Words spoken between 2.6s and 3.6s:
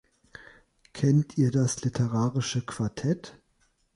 Quartett?